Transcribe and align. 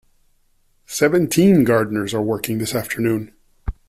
Seventeen 0.87 1.63
gardeners 1.63 2.11
are 2.15 2.23
working 2.23 2.57
this 2.57 2.73
afternoon. 2.73 3.33